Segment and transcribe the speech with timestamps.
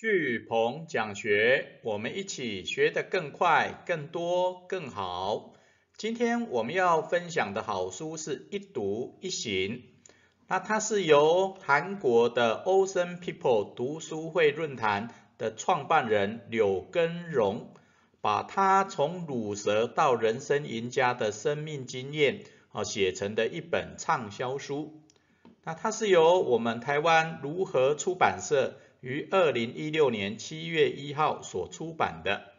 [0.00, 5.54] 巨鹏讲学，我们一起学得更快、更多、更好。
[5.96, 9.82] 今天我们要分享的好书是一读一行，
[10.46, 17.74] 那它是由韩国的 Ocean People 读书会论坛的创办人柳根荣，
[18.20, 25.02] 把他从乳蛇到人生赢家的生命经验啊写成的一本畅销书。
[25.64, 28.78] 那它是由我们台湾如何出版社。
[29.00, 32.52] 于二零一六年七月一号所出版的。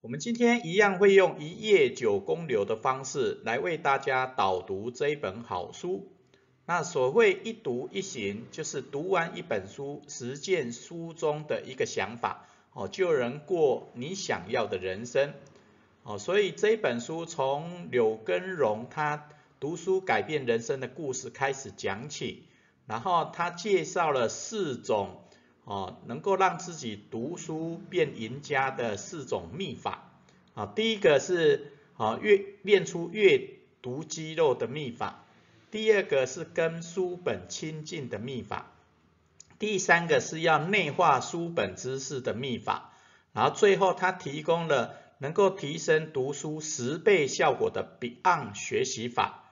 [0.00, 6.12] 我们今天一样会用一页九公流的方式来为大家导读这一本好书。
[6.66, 15.34] 那所谓一读一行，就是读完一本书，实践书中的一个想法，哦，就能过你想要的人生。
[16.04, 22.44] 哦，所以这本书从柳根荣他读书改变人生的故事开始讲起。
[22.86, 25.20] 然后他介绍了四种
[25.64, 30.12] 哦，能够让自己读书变赢家的四种秘法
[30.54, 30.66] 啊。
[30.66, 35.24] 第一个是啊，阅练出阅读肌肉的秘法；
[35.70, 38.66] 第二个是跟书本亲近的秘法；
[39.58, 42.92] 第三个是要内化书本知识的秘法；
[43.32, 49.42] 然后最后他提供了能够提升读书十倍效果的 Beyond 学习法。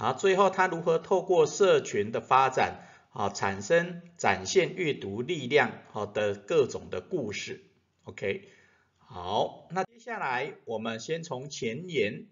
[0.00, 7.62] 然后最后他如何透过社群的发展啊，产生展现阅读力量好的各种的故事
[8.04, 8.48] ，OK，
[8.96, 12.28] 好，那接下来我们先从前言，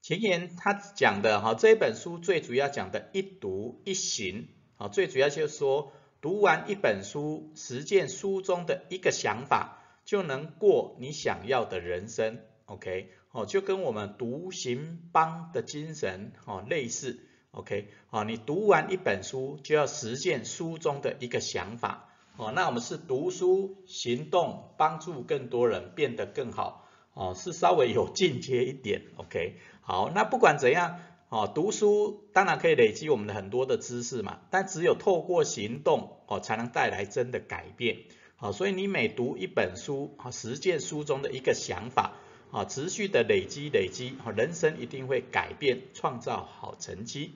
[0.00, 4.48] 前言他讲的哈这本书最主要讲的一读一行
[4.78, 12.40] 啊，最主要就是说读完一本书，实践书中的一个想法，就能过你想要的人生。
[12.66, 13.10] ，OK。
[13.34, 17.18] 哦，就跟我们独行帮的精神哦类似
[17.52, 30.98] ，OK，好，你读完一本书就要实践书中的一个想法，哦，那我们是读书行动，帮助更多人变得更好，哦，是稍微有进阶一点，OK，好，那不管怎样，
[31.30, 37.96] 哦，读书当然可以累积我们的很多的知识嘛，但只有透过行动，哦，才能带来真的改变，
[38.36, 42.12] 好，所以你每读一本书，啊，实践书中的一个想法。
[42.52, 47.34] 啊，持续的累积累积，人生一定会改变，创造好成绩。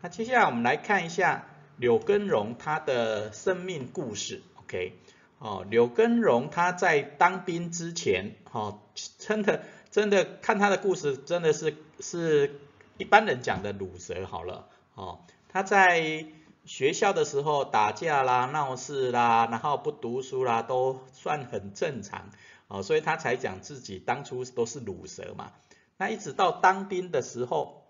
[0.00, 1.44] 那接下来我们来看一下
[1.76, 4.94] 柳根荣他的生命故事，OK？
[5.38, 8.80] 哦，柳根荣他在当兵之前，哦，
[9.18, 12.58] 真的真的看他的故事，真的是是
[12.96, 16.24] 一般人讲的鲁蛇好了，哦，他在
[16.64, 22.30] 学校的时候打架啦、闹事啦，然后不读书啦，都算很正常。
[22.70, 25.52] 哦，所以他才讲自己当初都是乳蛇嘛。
[25.96, 27.82] 那一直到当兵的时候，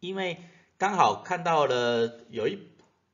[0.00, 0.38] 因为
[0.76, 2.58] 刚好看到了有一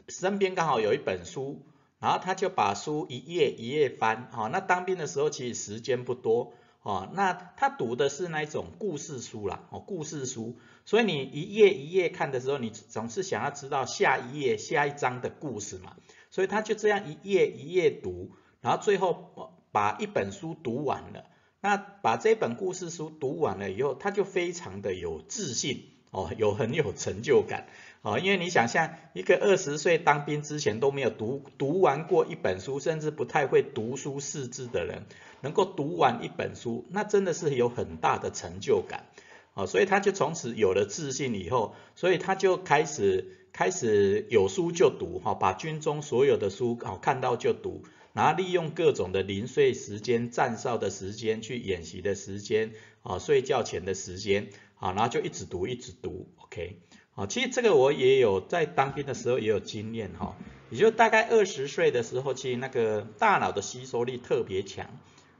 [0.08, 1.60] 身边刚好有一本书，
[1.98, 4.30] 然后他就把书一页一页翻。
[4.32, 6.54] 哦，那当兵的时候其实时间不多。
[6.80, 10.56] 哦，那他读的是那一种故事书啦，哦，故事书。
[10.86, 15.94] 所以你一页一页看的时候，你总是想要知道下一页、下一章的故事嘛。
[16.30, 18.30] 所以他就这样一页一页读，
[18.62, 19.58] 然后最后。
[19.72, 21.24] 把一本书读完了，
[21.60, 27.66] 那把这本故事书读完了以后，他就非常的有自信哦，有很有成就感。
[28.02, 35.06] 哦，因为你想象一个二十岁当兵之前都没有读读完过一本书，甚至不太会读书识字的人，
[35.40, 39.06] 能够读完一本书，那真的是有很大的成就感。
[39.54, 47.84] 哦，所以他就从此有了自信以后，所以他就开始开始有书就读哈，把军中所有的书哦看到就读。
[48.12, 56.76] 然后利用各种的零碎时间、站哨的时间、去演习的时间、啊睡觉前的时间，啊然后就一直读一直读，OK，
[57.14, 60.36] 啊其实这个我也有在当兵的时候也有经验哈，
[60.68, 64.90] 也就大概二十岁的时候，其实那个大脑的吸收力特别强，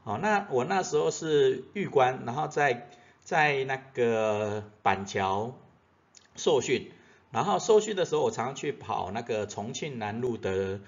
[0.03, 2.89] 好那我那时候是玉官，然后在
[3.21, 5.59] 在那个板桥
[6.35, 6.89] 受训，
[7.31, 10.79] 然后受训的时候我常常去跑那个重庆南路的。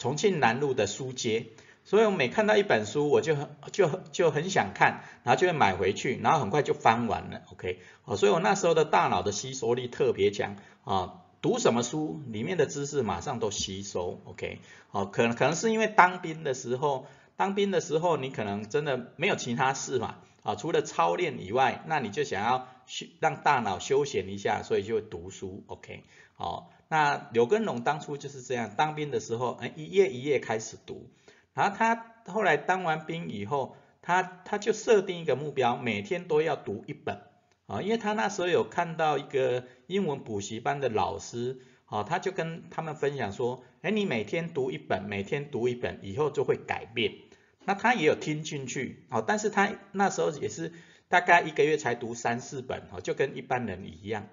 [0.00, 1.48] 重庆南路的书街，
[1.84, 14.60] 所以我每看到一本书，我就很就就很想看，然后就会买回去，然后很快就翻完了，OK，哦，所以我那时候的大脑的吸收力特别强啊，读什么书，里面的知识马上都吸收，OK，
[14.90, 17.06] 哦，可能可能是因为当兵的时候，
[17.36, 26.04] 当兵的时候你可能真的没有其他事嘛，啊，除了操练以外，那你就想要休让大脑休闲一下，所以就读书，OK，
[26.36, 26.72] 好。
[26.90, 31.08] 那柳根龙当初就是这样，当兵的时候，哎，一页一页开始读，
[31.54, 37.20] 然后他后来当完兵以后，他他就设定一个目标，每天都要读一本，
[37.66, 47.12] 啊，因为他那时候有看到一个英文补习班的老师，啊，他就跟他们分享说，哎，你每天读一本，每天读一本，以后就会改变。
[47.64, 50.72] 那他也有听进去，啊，但是他那时候也是
[51.08, 54.26] 大概一个月才读三四本，哦，就跟一般人一样，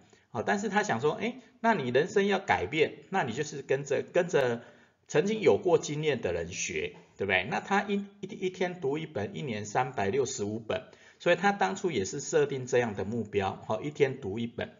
[0.45, 4.61] 但是他想说，哎，那你人生要改变，那你就是跟着跟着
[5.07, 7.47] 曾经有过经验的人学，对不对？
[7.49, 10.83] 那他一一一天读一本，一年三百六十五本，
[11.19, 14.73] 所以他当初也是设定这样的目标，好，一天读一本。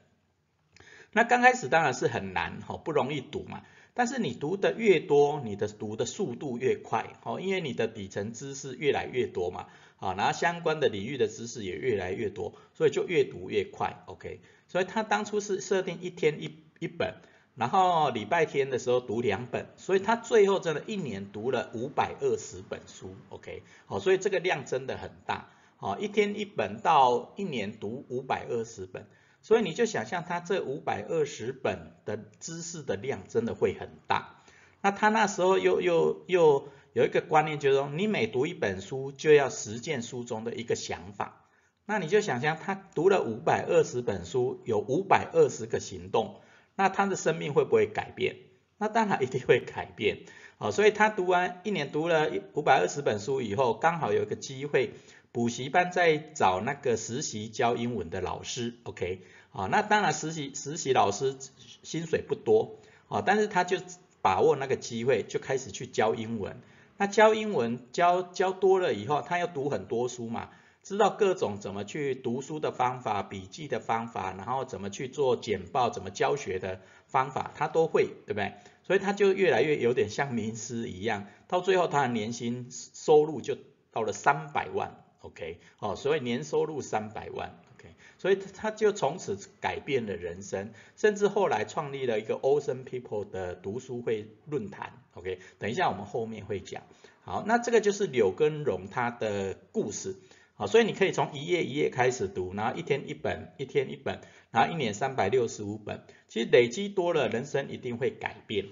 [1.12, 3.64] 那刚开始当然是很难，哈，不容易读嘛。
[3.98, 9.66] 但是你读的越多，你的读的速度越快，哦，因为你的底层知识越来越多嘛，
[9.98, 14.40] 啊，然后相关的领域的知识也越来越多，所以就越读越快，OK。
[14.68, 17.16] 所以他当初是设定一天一一本，
[17.56, 23.64] 然后礼拜天的时候读两本，所以他最后真的一年读了五百二十本书，OK。
[23.88, 29.08] 好，所以这个量真的很大，好，一天一本到一年读五百二十本。
[29.48, 34.42] 所以你就想象他这五百二十本的知识的量真的会很大。
[34.82, 41.46] 那他那时候又又又有一个观念，就是说你每读一本书就要实践书中的一个想法。
[41.86, 46.42] 那你就想象他读了五百二十本书，有五百二十个行动，
[46.76, 48.36] 那他的生命会不会改变？
[48.78, 50.26] 那当然一定会改变。
[50.58, 54.92] 好，所以他读完一年读了五百二十本书以后，刚好有一个机会。
[55.32, 59.22] 补习班在找那个实习教英文的老师，OK，
[59.52, 61.38] 啊，那当然实习实习老师
[61.84, 63.78] 薪水不多，啊，但是他就
[64.22, 66.60] 把握那个机会，就开始去教英文。
[66.98, 70.50] 那教英文教教多了以后，他要读很多书嘛，
[70.82, 78.54] 知道各种怎么去读书的方法、笔记的方法，然后怎么去做简报、怎么教学的方法，他都会，对不对？
[78.84, 83.56] 所以他就越来越有点像名师一样，到最后他的年薪收入就
[83.92, 85.04] 到了三百万。
[85.28, 96.84] OK，哦，所以年收入三百万，OK，所以他就从此改变了人生，甚至后来创立了一个 Ocean People 的读书会论坛，OK，等一下我们后面会讲。
[97.22, 100.16] 好，那这个就是柳根荣他的故事，
[100.56, 108.66] 好，所以你可以从一页一页开始读，然后一天一本，一天一本，然后一年三百六十五本，其实累积多了，人生一定会改变。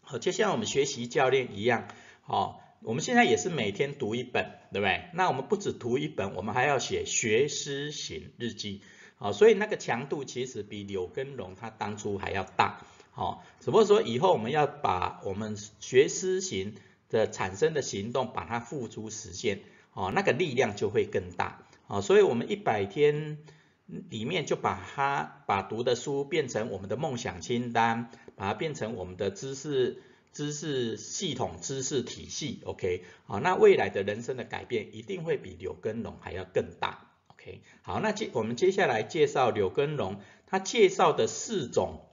[0.00, 1.86] 好，就像我们学习教练一样，
[2.22, 2.60] 好。
[2.80, 5.10] 我们现在也是每天读一本，对不对？
[5.12, 8.82] 那我们不止读一本，我们还要写学思行日记，
[9.16, 12.80] 好，所以那个强度其实比柳根荣他当初还要大，
[13.10, 16.76] 好，只不过说以后我们要把我们学思行
[17.10, 19.60] 的产生的行动把它付诸实现，
[19.92, 23.38] 哦，那个力量就会更大，好，所以我们一百天
[24.08, 30.00] 里面就把它把读的书变成我们的梦想清单，把它变成我们的知识。
[30.38, 42.08] 知识系统、知识体系，OK，好，那未来的人生的改变一定会比柳根龙还要更大，OK，好，那接我们接下来介绍柳根龙，他介绍的四种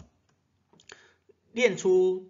[1.51, 2.27] 练出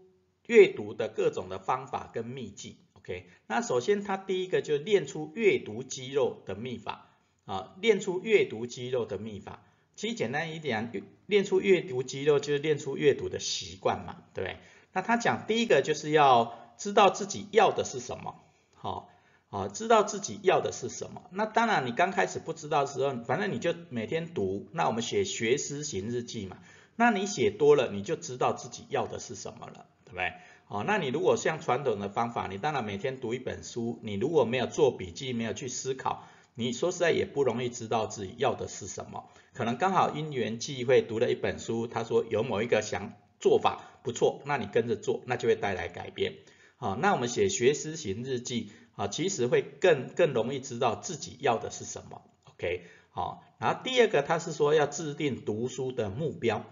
[0.47, 9.63] 阅读的各种的方法跟秘籍，OK，那首先他第一个就练出阅读肌肉的秘法，啊，练出阅读肌肉的秘法，
[9.95, 10.91] 其实简单一点，
[11.25, 14.59] 练出阅读肌肉就是练出阅读的习惯嘛，对不对？
[14.95, 18.35] 那他讲第一个就是要知道自己要的是什么，
[18.75, 19.09] 好，
[19.49, 21.23] 啊，知道自己要的是什么。
[21.31, 24.69] 那当然你刚开始不知道的时候，反正你就每天读。
[24.71, 26.59] 那我们写学思行日记嘛，
[26.95, 30.31] 那你写多了，你就知道自己要的是什么了，对不对？
[30.63, 36.23] 好，那你如果像传统的方法，你当然每天读一本书，你如果没有做笔记，没有去思考，
[36.53, 39.25] 你说实在也不容易知道自己要的是什么。
[39.53, 43.11] 可能刚好因缘际会读了一本书，他说有某一个想。
[43.45, 46.33] 做法不错，那你跟着做，那就会带来改变。
[46.77, 52.23] 好，那我们写学思行日记啊，其实会更更容易知道自己要的是什么。
[52.45, 56.65] OK，好，然后第二个他是说要制定读书的目标，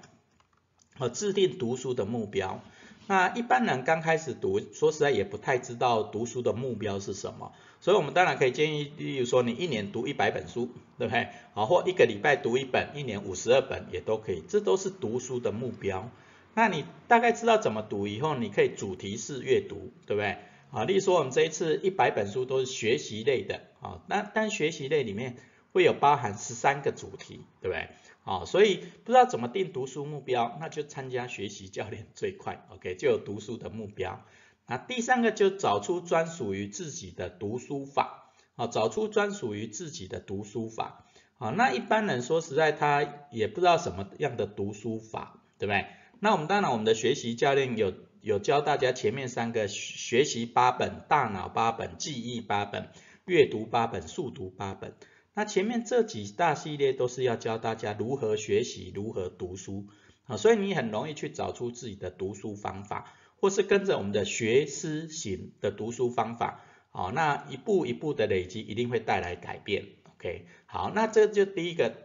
[0.97, 2.59] 和制定读书的目标。
[3.05, 7.51] 那一般人刚开始读，说实在也不太知道读书的目标是什么，
[7.81, 11.27] 所以我们当然可以建议，例如说你一年读一百本书，对不对？
[11.53, 16.09] 好，或一个礼拜读一本，一年五十二本也都可以，这都是读书的目标。
[16.53, 20.37] 那你大概知道怎么读以后，你可以主题式阅读，对不对？
[20.71, 25.37] 啊，例如说我们这一次一百本书都是学习类的，啊，那但学习类里面
[25.71, 27.89] 会有包含十三个主题，对不对？
[28.23, 34.23] 啊，所以不知道怎么定读书目标，那就参加学习教练最快，OK，就有读书的目标。
[34.65, 41.05] 那第三个就找出专属于自己的读书法，啊，找出专属于自己的读书法，
[41.37, 45.85] 啊，那一般人说实在他也不知道什么样的读书法，对不对？
[46.19, 52.89] 那我们当然，我们的学习教练有有教大家前面三个学习八本、大脑八本、记忆八本、
[53.25, 54.95] 阅读八本、速读八本。
[55.33, 59.87] 那前面这几大系列都是要教大家如何学习、如何读书。
[60.25, 69.85] 啊，所以你很容易去找出自己的读书方法，或是跟着我们的学思型的读书方法，啊，那一步一步的累积一定会带来改变。
[70.13, 71.97] OK，好，那这就第一个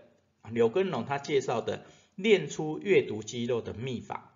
[0.50, 1.84] 柳根龙他介绍的
[2.18, 4.34] 练出阅读肌肉的秘法。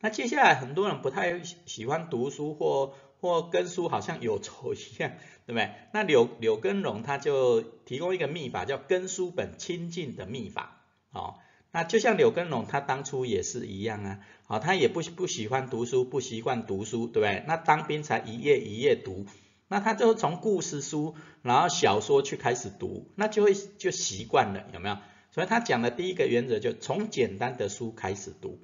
[0.00, 5.12] 那接下来很多人不太喜欢读书或或跟书好像有仇一样，
[5.46, 5.70] 对不对？
[5.92, 11.36] 那柳柳根荣他就提供一个秘法，叫跟书本亲近的秘法，哦。
[11.72, 17.44] 那就像柳根荣，他当初也是一样啊，啊，他也不不喜欢读书，不习惯读书，对不对？
[17.46, 19.26] 那当兵才一页一页读，
[19.68, 24.96] 那他就从故事书，然后小说去开始读，那就会就习惯了，有没有？
[25.36, 28.58] 所以他讲的第一个原则就从简单的书开始读，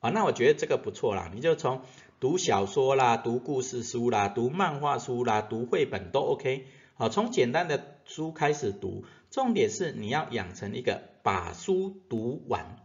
[0.00, 1.82] 啊，那我觉得这个不错啦，你就从
[2.18, 11.02] 读小说啦、读故事书啦、读漫画书啦、读绘本都 OK，好，从简单的书开始读，重点是你要养成一个。
[11.24, 12.76] 把书读完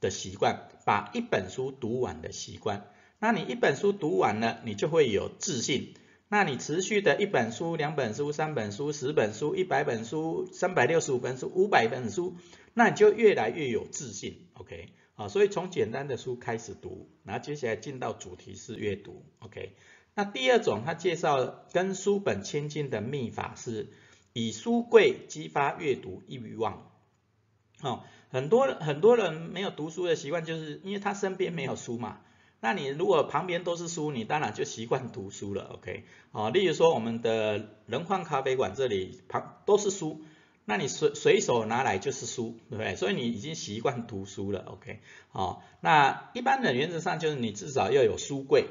[0.00, 2.86] 的习惯，把一本书读完的习惯，
[3.18, 5.94] 那你一本书读完了，你就会有自信。
[6.28, 12.36] 那你持续的一本书、两本书、三本书、十本书、一百本书、三百六十五本书、五百本书，
[12.74, 14.46] 那你就越来越有自信。
[14.54, 19.24] OK，啊，所以从简单的书开始读，然后接下来进到主题式阅读。
[19.40, 19.74] OK，
[20.14, 23.88] 那第二种他介绍跟书本亲近的秘法是
[24.32, 26.90] 以书柜激发阅读欲望。
[27.82, 32.20] 哦，很多很多人没有读书的习惯，就是因为他身边没有书嘛。
[32.60, 35.64] 那你如果旁边都是书，你当然就习惯读书了。
[35.74, 40.22] OK，哦，例如说我们的人换咖啡馆这里旁都是书，
[40.64, 42.94] 那你随随手拿来就是书，对不对？
[42.96, 44.60] 所以你已经习惯读书了。
[44.66, 45.00] OK，
[45.32, 48.66] 哦，那一般的原则上就是你至少要有书柜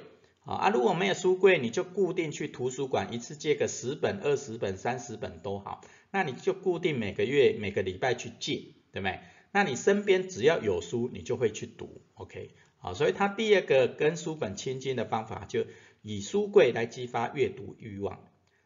[0.46, 5.82] 啊，如果没有书柜，你就固定去图书馆一次借个十本、二十本、三十本都好，
[6.12, 8.74] 那你就固定每个月、每个礼拜去借。
[8.94, 9.22] 对不对？
[9.54, 12.50] 那你身边只要有书，你就会去读，OK？
[12.78, 15.66] 好，所以他第二个跟书本亲近的方法，就
[16.02, 18.20] 以书柜来激发阅读欲望。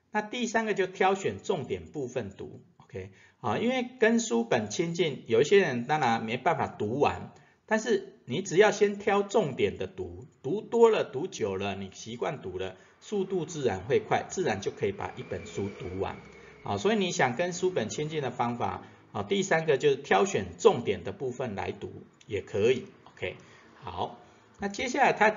[0.09, 2.63] 那第三个就挑选重点部分读
[2.95, 3.11] ，OK？
[3.41, 7.31] 好，因为跟书本亲近，有一些人当然没办法读完，
[7.65, 16.17] 但是你只要先挑重点的读，读多了、读久了，你习惯读了，速度自然会快，自然就可以把一本书读完。
[16.63, 18.83] 好，所以你想跟书本亲近的方法。
[19.11, 23.35] 好，第三个就是挑选重点的部分来读也可以，OK。
[23.75, 24.19] 好，
[24.59, 25.35] 那接下来他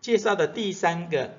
[0.00, 1.34] 介绍的第三个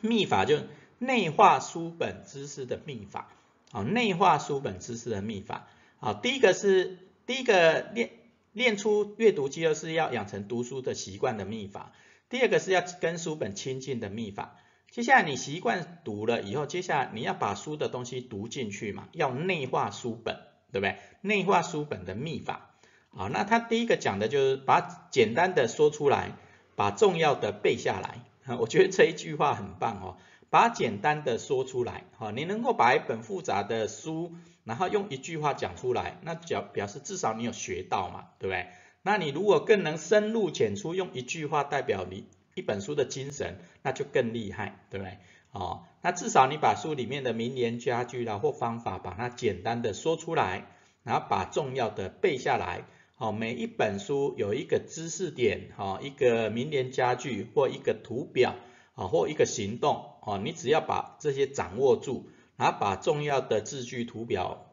[0.00, 3.28] 秘法就是内化书本知识的秘法。
[3.76, 5.68] 好，内化书本知识的秘法。
[5.98, 8.08] 好，第一个是第一个练
[8.54, 11.92] 练出阅读肌肉是要养成读书的习惯的秘法。
[12.30, 14.56] 第二个是要跟书本亲近的秘法。
[14.90, 20.38] 接下来你习惯读了以后，接下来你要把书的东西读进去嘛，要内化书本。
[20.72, 20.96] 对不对？
[21.20, 22.70] 内化书本的秘法，
[23.10, 26.32] 啊，那他第一个讲的就是把简单的说出来，
[26.76, 28.22] 把重要的背下来。
[28.58, 30.16] 我觉得这一句话很棒哦，
[30.50, 34.32] 把简单的说出来，哈，你能够把一本复杂的书，
[34.64, 38.68] 然后用一句话讲出来，那表表示至少你有学到嘛，对不对？
[39.02, 45.18] 那你如果更能深入浅出，用一句话代表你一本书的精神，那就更厉害，对不对？
[45.52, 50.66] 哦，那至少你把书里面的名言佳句啦或方法，把它简单的说出来，
[51.02, 52.84] 然后把重要的背下来。
[53.14, 58.56] 好，每一本书有一个知识点，哈，一个名言佳句或一个图表，
[58.94, 64.66] 啊，或一个行动，哦，你只要把这些掌握住，然后把重要的字句、图表、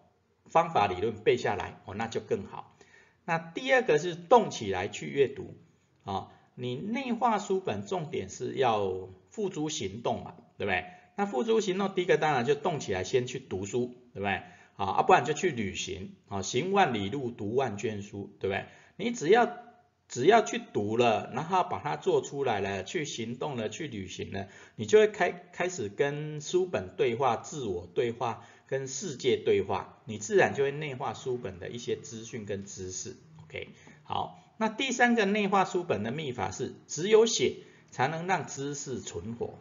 [0.47, 2.75] 方法、理论背下来，哦，那就更好。
[3.23, 5.55] 那第二个是动起来去阅读，
[6.03, 10.33] 啊，你内化书本重点是要付诸行动嘛。
[10.55, 10.85] 对不对？
[11.15, 14.43] 那付诸行动，第一个当然就动起来，先去读书，对不对？
[14.75, 18.65] 啊，啊，不然就去旅行，啊，行万里路，读万卷书，对不对？
[18.97, 19.51] 你只要
[20.13, 33.15] 只要去读了，然后把它做出来了，去行动了，去旅行了，你就会开开始跟书本对话，自我对话，跟世界对话，你自然就会内化书本的一些资讯跟知识。
[33.45, 33.69] OK，
[34.03, 39.55] 好，那第三个内化书本的秘法是，只有写才能让知识存活。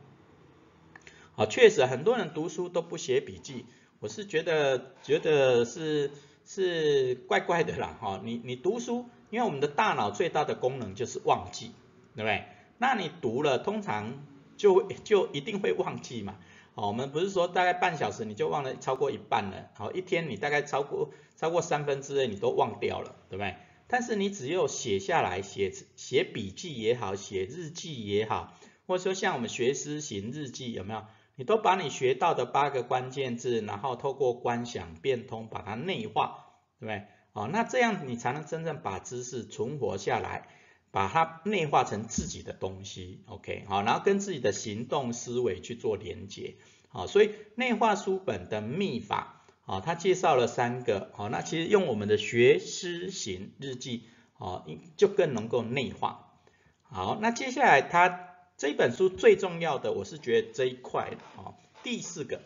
[1.34, 3.64] 啊，确实很多人读书都不写笔记，
[4.00, 6.10] 我是觉得觉得是
[6.44, 8.20] 是怪怪的啦哈。
[8.24, 11.72] 你你读书，因为我们的大脑最大的功能就是忘记，
[12.14, 12.44] 对不对？
[12.78, 14.24] 那你读了，通常
[14.56, 16.36] 就就一定会忘记嘛。
[16.74, 23.56] 哦，我们不是说大概半小时你就忘了超过一半了，好，一天你大概超过超过三分之二你都忘掉了，对不对？
[23.88, 28.56] 但是你只有写下来，写写笔记也好，写日记也好，
[28.86, 31.04] 或者说像我们学思行日记有没有？
[31.36, 36.46] 你都把你学到的八个关键字，然后透过观想变通，把它内化，
[36.78, 37.06] 对不对？
[37.32, 40.48] 哦，那这样你才能真正把知识存活下来，
[40.90, 46.56] 把它内化成自己的东西，OK，好，然后跟自己的行动思维去做连接，
[46.90, 54.66] 好，所以内化书本的秘法，好，他介绍了三个，好，那其实用我们的学思行日记，好，
[54.98, 56.34] 就更能够内化，
[56.82, 58.31] 好，那接下来他
[58.62, 62.42] 这本书最重要的，我是觉得这一块，好，第四个，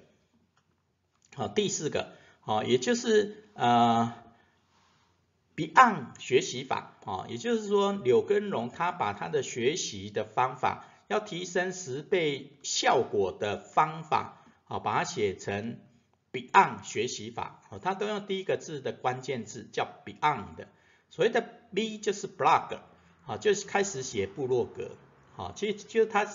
[1.34, 4.14] 好，第四个，好，也就是呃。
[5.56, 15.78] Beyond 学习法啊，也就是说柳根荣他把他的学习的方法，要提升十倍效果的方法，好，把它写成
[16.32, 20.68] Beyond 学习法，哦，他都用第一个字的关键字叫 Beyond，的
[21.10, 22.78] 所谓的 B 就是 blog，
[23.26, 24.90] 啊，就是开始写部落格，
[25.36, 26.26] 好，其实就是他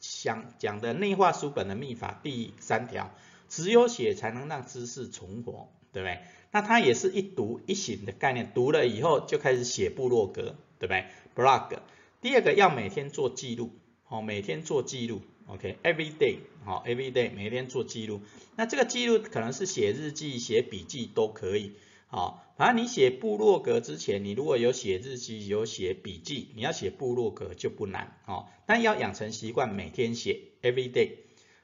[0.00, 3.14] 想讲的内化书本的秘法第三条，
[3.48, 6.18] 只有写才能让知识存活，对不对？
[6.50, 11.06] 那他也是一读一醒的概念，读了以后就开始写部落格，对不对
[11.36, 11.78] ？blog。
[12.20, 13.70] 第二个要每天做记录，
[14.02, 18.22] 好，每天做记录，OK，every day，好，every day，每天做记录。
[18.56, 21.72] 那这个记录可能是写日记、写笔记都可以，
[22.08, 31.12] 好，反正你写部落格之前，你如果有写日记、有写笔记，你要写部落格就不难，哦，但要养成习惯，每天写，every day，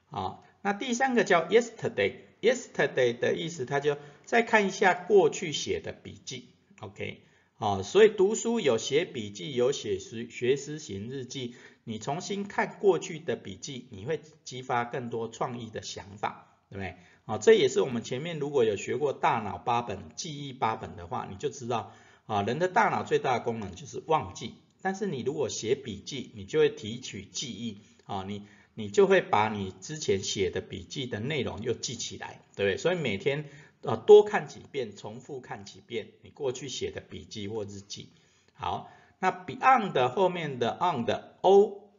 [0.06, 0.44] 好。
[0.60, 6.48] 那第三个叫 yesterday，yesterday 的意思，它就再看一下过去写的笔记
[6.80, 7.20] ，OK，
[7.58, 11.54] 啊，所以读书有写笔记，有写学学思行日记，
[11.84, 16.96] 你重新看过去的笔记，你会激发更多创意的想法，对不对？
[17.28, 21.92] 啊，这也是我们前面如果有学过大脑八本、记忆八本的话，你就知道，
[22.26, 28.46] 啊，人的大脑最大的功能就是忘记，但是你如果写笔记，你就会提取记忆，啊，你。
[28.74, 32.76] 你就会把你之前写的笔记的内容又记起来，对不对？
[32.76, 33.46] 所以每天
[33.82, 38.10] 呃多看几遍，重复看几遍你过去写的笔记或日记。
[38.54, 41.90] 好，那 beyond 后面的 on 的 o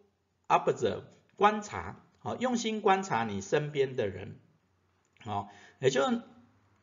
[0.48, 1.02] observe
[1.36, 4.40] 观察，好，用心观察你身边的人，
[5.24, 6.02] 好，也就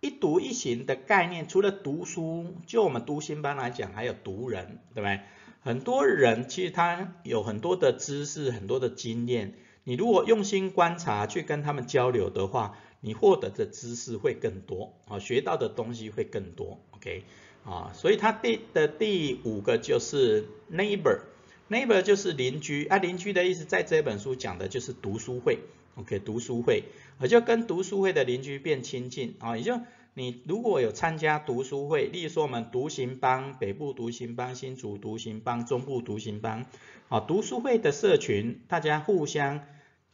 [0.00, 1.48] 一读一行的概念。
[1.48, 5.20] 除了读书，就我们读心班来讲，还有读人，对不对？
[5.60, 9.54] 很多人其实他有很多的知识，很多的经验。
[9.84, 17.24] 你如果用心观察，去跟他们交流的话，你获得的知识会更多，啊，学到的东西会更多，OK，
[17.64, 25.60] 啊，所以它第的第五个就是 neighbor，neighbor 就是邻居，啊，邻居的意思在这本书讲的就是读书会
[25.96, 26.84] ，OK，读书会，
[27.18, 29.80] 我就跟读书会的邻居变亲近，啊，也就
[30.14, 36.64] 你如果有参加读书会，例如说我们独行帮、北部独行帮、新竹独行帮、中部独行帮，
[37.08, 39.60] 啊，读书会的社群，大家互相。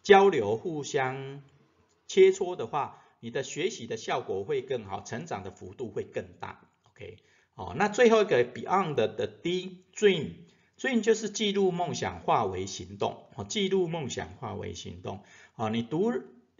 [0.02, 1.44] 交流互相
[2.08, 6.58] 切磋的话，你的学习的效果会更好，成长的幅度会更大。
[6.90, 7.18] OK，
[7.54, 13.26] 哦，那最后一个 Beyond 的 D Dream，Dream 就是记录梦想化为行动。
[13.36, 15.22] 哦，记录梦想化为行动。
[15.54, 16.12] 哦，你读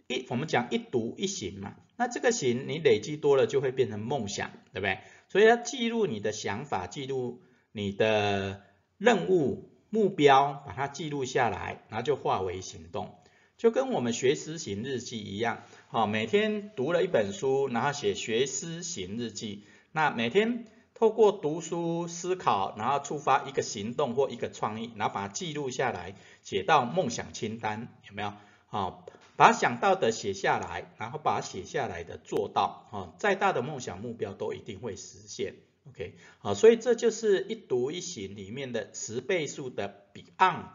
[0.07, 4.99] 一，我们讲一读一行嘛，那这个行你累积多了就会变成梦想，对不对？
[5.29, 8.61] 所以要记录你的想法，记录你的
[8.97, 13.15] 任务目标，把它记录下来，然后就化为行动。
[13.57, 19.63] 就跟我们学思行日记一样，好，每天读了一本书，然后写学思行日记。
[19.91, 28.33] 那每天透过读书思考，然后触发一个行动或一个创意，然后把它记录下来，写到梦想清单，有没有？
[28.73, 29.05] 好，
[29.35, 35.53] 把想到的写下来，然后把写下来的做到，啊，再大的梦想目标都一定会实现。
[35.89, 40.69] OK，好，所以这就是一读一行里面的十倍数的 Beyond。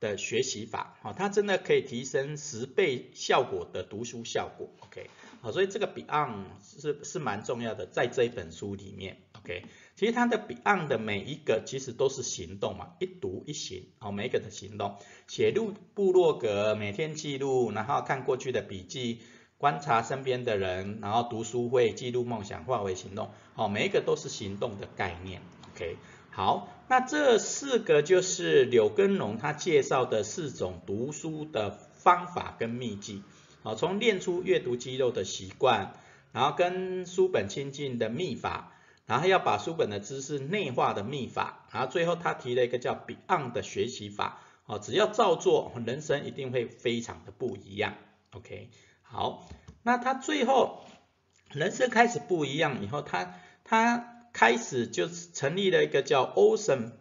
[0.00, 9.64] 的学习法，好，它真的可以提升十倍效果的读书效果，OK，好，所以这个 Beyond 是是蛮重要的，在这一本书里面，OK，
[9.98, 14.94] 其实它的 Beyond 的每一个其实都是行动嘛，一读一行，好，每一个的行动，
[15.26, 19.18] 写入部落格，每天记录，然后看过去的笔记，
[19.56, 25.42] 观察身边的人，然后读书会，记录梦想化为行动，好，每一个都是行动的概念
[25.74, 25.96] ，OK。
[26.30, 33.24] 好，那这四个就是柳根龙他介绍的四种读书的方法跟秘籍。
[33.64, 35.94] 好，从练出阅读肌肉的习惯，
[36.30, 38.77] 然后跟书本亲近的秘法，
[39.08, 44.38] 然后要把书本的知识内化的秘法，然后最后他提了一个叫 Beyond 的学习法。
[44.66, 47.94] 哦，只要照做，人生一定会非常的不一样。
[48.30, 48.70] OK，
[49.02, 49.48] 好，
[49.82, 50.84] 那他最后
[51.50, 54.14] 人生开始不一样以后，他他。
[54.30, 56.92] 开始就成立了一个叫 Ocean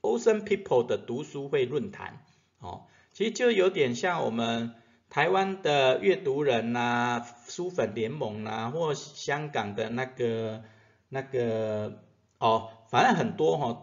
[0.00, 2.24] Ocean People 的读书会论坛，
[2.58, 4.74] 哦，其实就有点像我们
[5.08, 10.64] 台湾的阅读人呐、书粉联盟呐，或香港的那个
[11.10, 12.04] 那个
[12.38, 13.82] 哦，反正很多哈，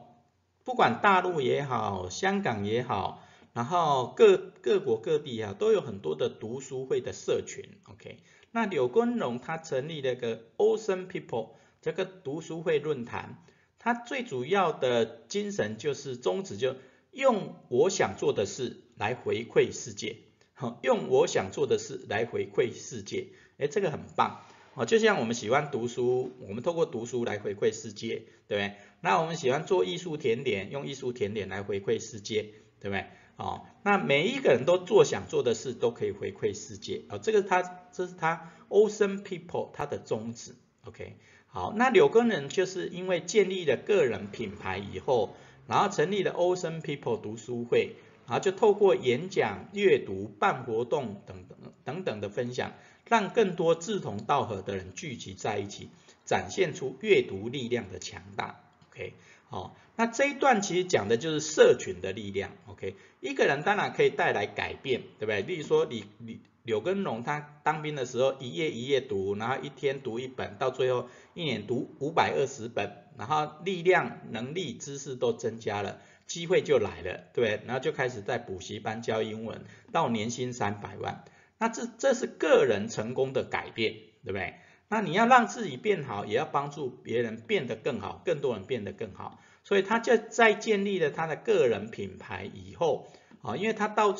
[0.63, 3.21] 不管大陆也好，香港也好，
[3.53, 8.17] 然后各各国各地啊，都有很多的读书会的社群，OK。
[8.51, 11.49] 那柳根荣他成立了个 Ocean People
[11.81, 13.43] 这个读书会论坛，
[13.77, 16.75] 他最主要的精神就是宗旨就
[17.11, 20.17] 用我想做的事来回馈世界，
[20.53, 24.41] 好，用我想做的事来回馈世界，哎，这个很棒。
[24.77, 28.75] 哦，就像我们喜欢读书，我们透过读书来回馈世界，对不对？
[29.01, 32.43] 那我们喜欢做艺术甜点，用艺术甜点来回馈世界，
[32.79, 33.05] 对不对？
[33.37, 37.01] 哦，那每一个人都做想做的事，都可以回馈世界。
[37.09, 40.53] 哦，这个他这是他 Ocean People 他的宗旨。
[40.85, 45.35] OK，好，那柳根人就是因为建立了个人品牌以后，
[45.65, 47.95] 然后成立了 Ocean People 读书会，
[48.27, 52.73] 然后就透过演讲、阅读、办活动等等等等的分享。
[53.09, 55.89] 让更多志同道合的人聚集在一起，
[56.25, 58.59] 展现出阅读力量的强大。
[58.89, 59.13] OK，
[59.49, 62.51] 好，那这一段其实讲的就是社群的力量。
[62.65, 65.41] OK，一个人当然可以带来改变，对不对？
[65.41, 81.23] 例如说，李李柳根荣他当兵的时候，一页一页读，然后一天读一本，到最后一年读五百二十本，然后力量、能力、知识都增加了，机会就来了，对，然后就开始在补习班教英文，到年薪三百万。
[81.57, 83.93] 那这这是个人成功的改变，
[84.23, 84.55] 对不对？
[84.89, 89.39] 那你要让自己变好，也要帮助别人变得更好，更多人变得更好。
[89.63, 93.07] 所以他就在建立了他的个人品牌以后，
[93.41, 94.15] 啊，因为他到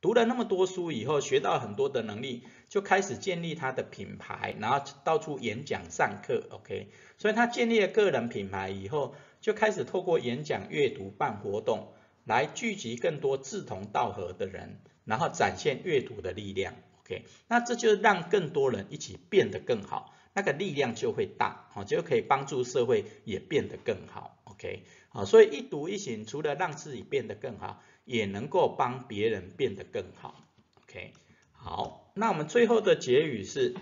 [0.00, 6.92] 读了那么多书以后，学到很多的能力，就开始建立他的品牌，然后到处演讲上课，OK。
[7.16, 14.78] 所以他建立了个人品牌以后，就开始透过演讲、阅读、办活动，来聚集更多志同道合的人。
[15.08, 30.44] 然后展现阅读的力量，OK，那这就让更多人一起变得更好，那个力量就会大，好，就可以帮助社会也变得更好，OK，好，所以一读一行除了让自己变得更好，也能够帮别人变得更好
[30.82, 31.14] ，OK，
[31.52, 33.74] 好，那我们最后的结语是，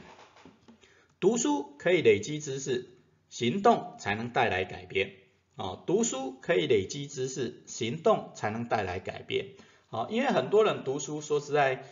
[1.19, 2.89] 读书可以累积知识，
[3.29, 5.13] 行动才能带来改变，
[5.57, 9.57] 哦，读书可以累积知识，行动才能带来改变。
[9.89, 11.85] 好，因为很多人读书，说实在，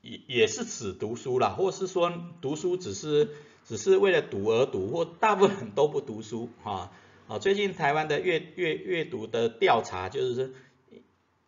[0.00, 2.10] 也也是只读书啦，或是说
[2.40, 3.28] 读书只是
[3.66, 6.90] 只是为了读而读，或大部分都不读书，哈，
[7.26, 10.48] 啊，最近台湾的阅阅阅读的调查，就是说，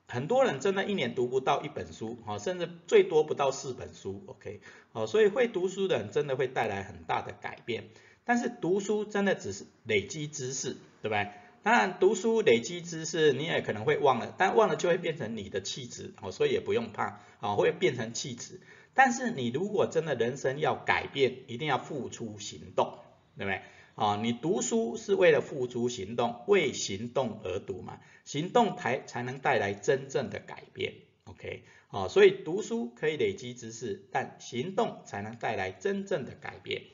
[0.07, 4.61] 很多人真的一年读不到一本书，哈，甚至最多不到四本书，OK，
[4.93, 7.89] 好，所以会读书的人真的会带来很大的改变，
[8.25, 11.31] 但是读书真的只是累积知识，对不对？
[11.63, 18.61] 当然，读书累积知识，你也可能会忘了，但忘了就会变成你的气质，哦，所以也不用怕，啊，会变成气质。
[18.95, 22.99] 但是你如果真的人生要改变，一定要付出行动，
[23.37, 23.61] 对不对？
[23.95, 30.95] 啊，你读书是为了付出行动，为行动而读嘛，行动才才能带来真正的改变
[31.25, 31.65] ，OK？
[31.89, 36.85] 啊，所以读书可以累积知识，但行动才能带来真正的改变。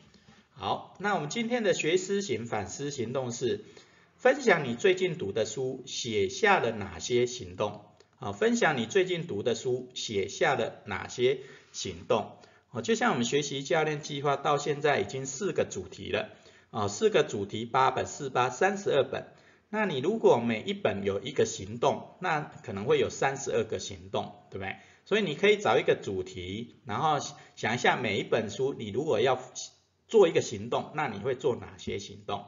[0.50, 3.64] 好，那我们今天的学思行反思行动是。
[4.18, 7.85] 分享你最近读的书，写下了哪些行动？
[8.18, 12.38] 啊，分享你最近读的书，写下了哪些行动？
[12.70, 16.31] 啊，就像我们学习教练计划到现在已经四个主题了，
[16.70, 19.26] 啊，四个主题八本四八三十二本。
[19.68, 24.76] 那你如果每一本有一个行动，那可能会有三十二个行动，对不对？
[25.05, 27.18] 所以你可以找一个主题，然后
[27.55, 29.38] 想一下每一本书，你如果要
[30.09, 32.46] 做一个行动，那你会做哪些行动？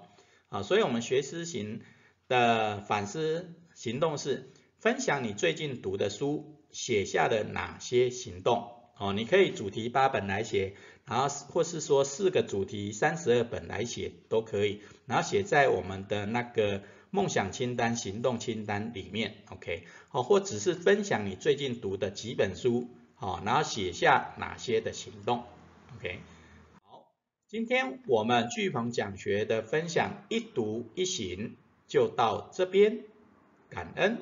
[0.48, 1.80] 啊，所以我们学思行
[2.26, 8.72] 的反思行动是分享你最近读的书写下的哪些行动。
[8.96, 22.88] 哦，你可以主题八本来写，然后或是说四个主题三十二本来写都可以，然后写在我们的那个梦想清单、行动清单里面，OK，哦，或只是分享你最近读的几本书，
[23.20, 25.44] 哦，然后写下哪些的行动
[25.96, 26.18] ，OK。
[27.50, 31.56] 今天我们聚鹏讲学的分享一读一行
[31.87, 33.04] 就到这边，
[33.70, 34.18] 感恩。